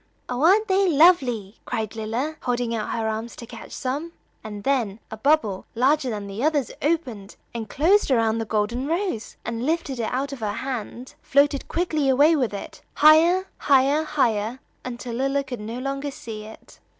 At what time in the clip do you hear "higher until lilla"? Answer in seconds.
14.03-15.43